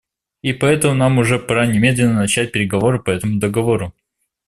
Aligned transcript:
И 0.41 0.51
поэтому 0.51 0.95
нам 0.95 1.19
уже 1.19 1.37
пора 1.37 1.67
немедленно 1.67 2.15
начать 2.15 2.51
переговоры 2.51 2.99
по 3.03 3.11
этому 3.11 3.37
договору. 3.39 3.93